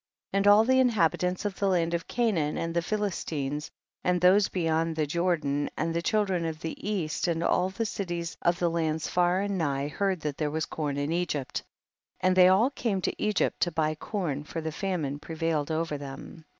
30. 0.31 0.37
And 0.39 0.47
all 0.47 0.63
the 0.63 0.79
inhabitants 0.79 1.45
of 1.45 1.59
the 1.59 1.67
land 1.67 1.93
of 1.93 2.07
Canaan 2.07 2.57
and 2.57 2.73
the 2.73 2.81
Philistines, 2.81 3.69
and 4.03 4.19
those 4.19 4.47
beyond 4.49 4.95
the 4.95 5.05
Jordan, 5.05 5.69
and 5.77 5.93
the 5.93 6.01
children 6.01 6.43
of 6.43 6.59
the 6.59 6.89
east 6.89 7.27
and 7.27 7.43
all 7.43 7.69
the 7.69 7.85
cities 7.85 8.31
THE 8.31 8.37
BOOK 8.37 8.47
OF 8.47 8.55
JASHER. 8.57 8.69
159 8.71 9.05
of 9.05 9.09
the 9.11 9.13
lands 9.13 9.13
far 9.13 9.39
and 9.41 9.57
nigh 9.59 9.87
heard 9.95 10.21
that 10.21 10.37
there 10.37 10.49
was 10.49 10.65
corn 10.65 10.97
in 10.97 11.11
Egypt, 11.11 11.61
and 12.19 12.35
they 12.35 12.47
all 12.47 12.71
came 12.71 12.99
to 13.01 13.21
Egypt 13.21 13.59
to 13.59 13.71
buy 13.71 13.93
corn, 13.93 14.43
for 14.43 14.59
tiie 14.59 14.73
famine 14.73 15.19
prevailed 15.19 15.69
over 15.69 15.99
them. 15.99 16.45